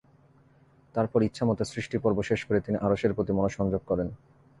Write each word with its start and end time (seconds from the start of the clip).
তারপর 0.95 1.19
ইচ্ছা 1.27 1.43
মত 1.45 1.59
সৃষ্টি 1.73 1.97
পর্ব 2.03 2.17
শেষ 2.29 2.41
করে 2.47 2.59
তিনি 2.65 2.77
আরশের 2.85 3.15
প্রতি 3.15 3.31
মনোসংযোগ 3.37 3.81
করেন। 3.89 4.07